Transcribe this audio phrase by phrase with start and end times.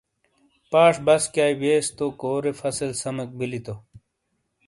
[0.71, 3.75] پاش بسکیائی ویئس تو کورے فصل سمیک بِیلی تو